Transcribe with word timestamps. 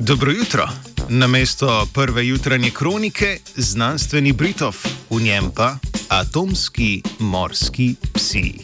Dobro 0.00 0.32
jutro. 0.32 0.68
Na 1.08 1.26
mesto 1.26 1.86
prve 1.94 2.26
jutranje 2.26 2.70
kronike 2.70 3.38
znanstveni 3.56 4.32
Britov, 4.32 4.76
v 5.10 5.22
njem 5.22 5.50
pa 5.56 5.76
atomski 6.08 7.02
morski 7.18 7.94
psi. 8.14 8.54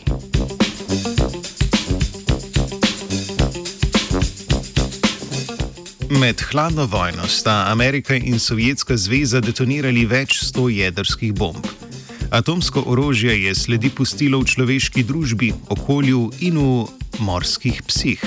Med 6.10 6.40
hladno 6.40 6.84
vojno 6.84 7.26
sta 7.28 7.64
Amerika 7.68 8.14
in 8.14 8.38
Sovjetska 8.38 8.96
zveza 8.96 9.40
detonirali 9.40 10.06
več 10.06 10.40
sto 10.44 10.68
jedrskih 10.68 11.34
bomb. 11.34 11.66
Atomsko 12.30 12.82
orožje 12.86 13.42
je 13.42 13.54
sledi 13.54 13.90
pustilo 13.90 14.40
v 14.40 14.44
človeški 14.44 15.02
družbi, 15.02 15.52
okolju 15.68 16.30
in 16.40 16.58
v 16.58 16.86
morskih 17.18 17.82
psih. 17.82 18.24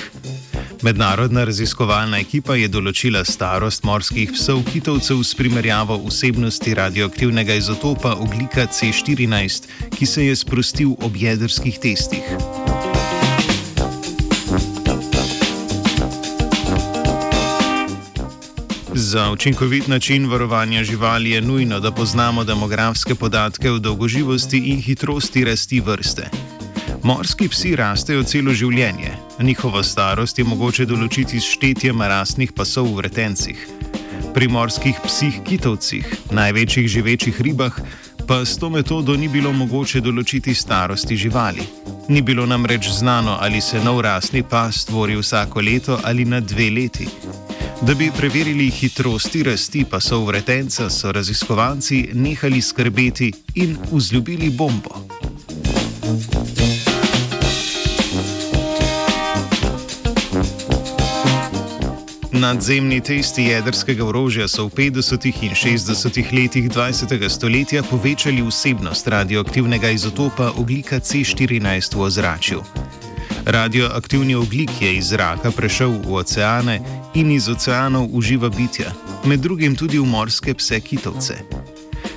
Mednarodna 0.82 1.42
raziskovalna 1.44 2.22
ekipa 2.22 2.54
je 2.56 2.68
določila 2.72 3.20
starost 3.28 3.84
morskih 3.84 4.30
psov 4.32 4.62
kitovcev 4.64 5.18
s 5.20 5.36
primerjavo 5.36 5.98
vsebnosti 6.06 6.72
radioaktivnega 6.78 7.58
izotopa 7.60 8.14
oglika 8.16 8.64
C14, 8.64 9.68
ki 9.92 10.08
se 10.08 10.24
je 10.24 10.38
sprostil 10.40 10.94
ob 11.04 11.18
jedrskih 11.20 11.76
testih. 11.84 12.24
Za 18.96 19.30
učinkovit 19.30 19.88
način 19.88 20.30
varovanja 20.30 20.84
živali 20.84 21.30
je 21.30 21.40
nujno, 21.40 21.80
da 21.80 21.92
poznamo 21.92 22.44
demografske 22.44 23.14
podatke 23.14 23.70
o 23.70 23.78
dolgoživosti 23.78 24.58
in 24.72 24.80
hitrosti 24.80 25.44
rasti 25.44 25.80
vrste. 25.80 26.30
Morski 27.02 27.48
psi 27.48 27.76
rastejo 27.76 28.24
celo 28.24 28.52
življenje, 28.52 29.29
njihovo 29.42 29.82
starost 29.82 30.38
je 30.38 30.44
mogoče 30.44 30.84
določiti 30.86 31.40
s 31.40 31.54
štetjem 31.56 32.02
rastnih 32.02 32.52
pasov 32.52 32.90
v 32.90 32.96
vretencih. 33.00 33.66
Pri 34.34 34.48
morskih 34.48 34.98
psih 35.04 35.40
kitovcih, 35.46 36.06
največjih 36.30 36.88
živečih 36.88 37.40
ribah, 37.40 37.78
pa 38.28 38.44
s 38.44 38.58
to 38.60 38.70
metodo 38.70 39.16
ni 39.16 39.28
bilo 39.28 39.52
mogoče 39.52 40.00
določiti 40.04 40.54
starosti 40.54 41.16
živali. 41.16 41.64
Ni 42.08 42.22
bilo 42.22 42.46
namreč 42.46 42.90
znano, 42.92 43.38
ali 43.40 43.60
se 43.60 43.80
nov 43.80 44.00
rastni 44.04 44.42
pas 44.42 44.84
tvori 44.84 45.16
vsako 45.16 45.60
leto 45.60 46.00
ali 46.04 46.24
na 46.24 46.40
dve 46.40 46.70
leti. 46.70 47.08
Da 47.82 47.94
bi 47.94 48.10
preverili 48.12 48.68
hitrosti 48.70 49.42
rasti 49.42 49.84
pasov 49.84 50.26
vretenca, 50.28 50.90
so 50.90 51.12
raziskovalci 51.12 52.10
nehali 52.12 52.60
skrbeti 52.60 53.32
in 53.54 53.78
vzljubili 53.92 54.50
bombo. 54.50 55.00
Nadzemni 62.40 63.00
testi 63.00 63.42
jedrskega 63.42 64.04
orožja 64.04 64.46
so 64.48 64.64
v 64.64 64.88
50. 64.88 65.44
in 65.44 65.52
60. 65.52 66.32
letih 66.32 66.70
20. 66.70 67.28
stoletja 67.28 67.82
povečali 67.82 68.40
vsebnost 68.42 69.08
radioaktivnega 69.08 69.90
izotopa 69.90 70.52
oglika 70.56 70.96
C14 70.96 71.96
v 71.96 72.00
ozračju. 72.00 72.62
Radioaktivni 73.44 74.34
oglik 74.34 74.70
je 74.80 74.96
iz 74.96 75.12
zraka 75.12 75.50
prešel 75.50 76.00
v 76.00 76.16
oceane 76.16 76.80
in 77.14 77.30
iz 77.30 77.48
oceanov 77.48 78.08
uživa 78.12 78.48
bitja, 78.48 78.88
med 79.24 79.40
drugim 79.40 79.76
tudi 79.76 79.98
v 79.98 80.08
morske 80.08 80.54
pse 80.54 80.80
kitovce. 80.80 81.36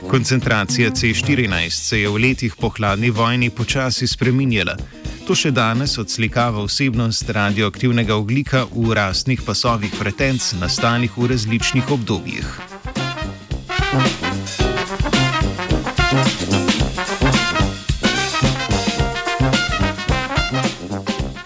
Koncentracija 0.08 0.92
C14 0.92 1.70
se 1.70 2.00
je 2.00 2.10
v 2.10 2.16
letih 2.16 2.56
po 2.56 2.70
hladni 2.70 3.10
vojni 3.12 3.50
počasi 3.50 4.08
spreminjala. 4.08 5.03
To 5.24 5.32
še 5.40 5.54
danes 5.56 5.94
odslikava 6.02 6.60
vsebnost 6.68 7.30
radioaktivnega 7.32 8.16
oglika 8.20 8.66
v 8.68 8.92
rastnih 8.92 9.40
pasovih 9.40 9.94
pretenc, 9.96 10.50
nastalih 10.60 11.16
v 11.16 11.30
različnih 11.32 11.92
obdobjih. 11.96 12.50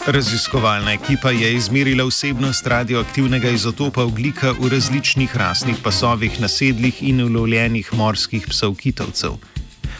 Raziskovalna 0.07 0.95
ekipa 0.97 1.29
je 1.35 1.53
izmerila 1.53 2.07
vsebnost 2.09 2.67
radioaktivnega 2.67 3.51
izotopa 3.53 4.07
oglika 4.09 4.55
v 4.57 4.71
različnih 4.73 5.37
rastnih 5.37 5.77
pasovih 5.83 6.41
nasedlih 6.41 7.03
in 7.05 7.21
ulovljenih 7.21 7.93
morskih 7.93 8.49
psov 8.49 8.73
kitovcev. 8.81 9.37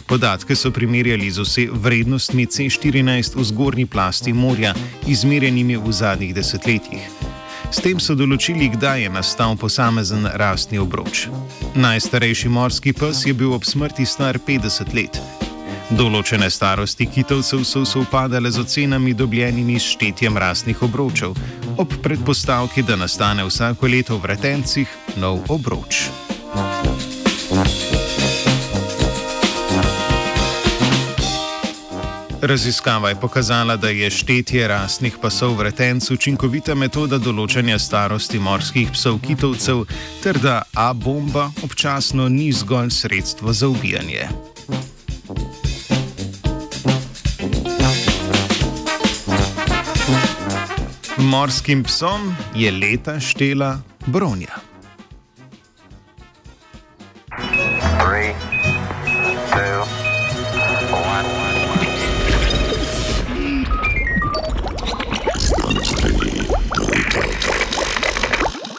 Podatke 0.07 0.55
so 0.55 0.71
primerjali 0.71 1.31
z 1.31 1.43
vse 1.43 1.67
vrednostmi 1.71 2.45
C14 2.45 3.35
v 3.35 3.43
zgornji 3.43 3.85
plasti 3.85 4.33
morja, 4.33 4.73
izmerjenimi 5.07 5.77
v 5.77 5.91
zadnjih 5.91 6.35
desetletjih. 6.35 7.03
S 7.71 7.83
tem 7.83 7.99
so 7.99 8.15
določili, 8.15 8.69
kdaj 8.71 9.01
je 9.03 9.09
nastal 9.11 9.57
posamezen 9.59 10.23
rastni 10.39 10.79
obroč. 10.79 11.27
Najstarejši 11.75 12.49
morski 12.49 12.93
pes 12.95 13.25
je 13.27 13.33
bil 13.35 13.51
ob 13.51 13.67
smrti 13.67 14.05
star 14.07 14.39
50 14.39 14.95
let. 14.95 15.19
Določene 15.99 16.47
starosti 16.51 17.07
kitovcev 17.11 17.65
so 17.67 17.83
sovpadale 17.87 18.51
z 18.51 18.63
ocenami 18.63 19.13
dobljenimi 19.15 19.75
s 19.79 19.91
štetjem 19.95 20.39
rastnih 20.39 20.83
obročev, 20.87 21.35
ob 21.75 21.99
predpostavki, 22.03 22.83
da 22.87 22.95
nastane 22.95 23.43
vsako 23.47 23.91
leto 23.91 24.15
v 24.15 24.23
vretencih 24.23 24.95
nov 25.19 25.43
obroč. 25.51 26.26
Raziskava 32.41 33.09
je 33.09 33.15
pokazala, 33.15 33.75
da 33.75 33.89
je 33.89 34.09
štetje 34.09 34.67
rastnih 34.67 35.17
pasov 35.21 35.55
vretenc 35.57 36.11
učinkovita 36.11 36.75
metoda 36.75 37.17
določanja 37.17 37.79
starosti 37.81 38.37
morskih 38.39 38.91
psov 38.93 39.17
kitovcev, 39.25 39.81
ter 40.21 40.37
da 40.37 40.61
A-bomba 40.75 41.49
občasno 41.65 42.29
ni 42.29 42.51
zgolj 42.53 42.93
sredstvo 42.93 43.53
za 43.53 43.67
ubijanje. 43.67 44.29
Morskim 51.17 51.83
psom 51.83 52.35
je 52.55 52.71
leta 52.71 53.19
štela 53.19 53.79
bronja. 54.05 54.66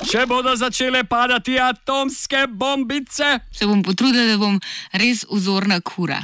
Če 0.08 0.22
bodo 0.24 0.54
začele 0.56 1.02
padati 1.04 1.58
atomske 1.60 2.46
bombice, 2.48 3.26
se 3.52 3.66
bom 3.68 3.82
potrudila, 3.84 4.24
da 4.24 4.38
bom 4.40 4.54
res 4.96 5.26
vzorna 5.28 5.82
kura. 5.84 6.16